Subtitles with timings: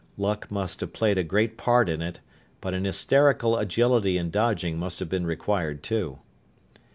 [0.17, 2.21] Luck must have played a great part in it,
[2.59, 6.17] but an hysterical agility in dodging must have been required, too.